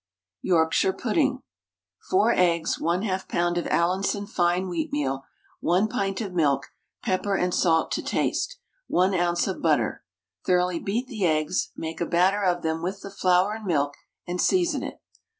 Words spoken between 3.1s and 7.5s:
lb. of Allinson fine wheatmeal, 1 pint of milk, pepper